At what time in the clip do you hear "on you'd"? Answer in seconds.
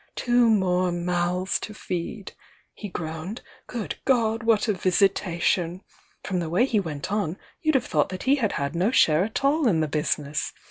7.11-7.75